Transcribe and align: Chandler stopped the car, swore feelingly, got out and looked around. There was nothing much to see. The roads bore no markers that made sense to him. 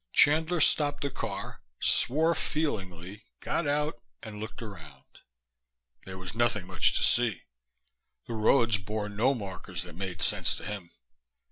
Chandler 0.11 0.61
stopped 0.61 1.03
the 1.03 1.11
car, 1.11 1.61
swore 1.79 2.33
feelingly, 2.33 3.27
got 3.39 3.67
out 3.67 4.01
and 4.23 4.39
looked 4.39 4.63
around. 4.63 5.19
There 6.05 6.17
was 6.17 6.33
nothing 6.33 6.65
much 6.65 6.97
to 6.97 7.03
see. 7.03 7.43
The 8.25 8.33
roads 8.33 8.79
bore 8.79 9.09
no 9.09 9.35
markers 9.35 9.83
that 9.83 9.93
made 9.95 10.23
sense 10.23 10.55
to 10.55 10.65
him. 10.65 10.89